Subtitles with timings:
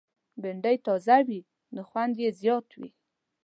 [0.41, 1.39] بېنډۍ تازه وي،
[1.73, 2.89] نو خوند یې زیات وي